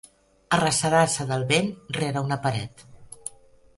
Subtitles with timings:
[0.55, 1.69] Arrecerar-se del vent
[1.99, 2.85] rere una paret.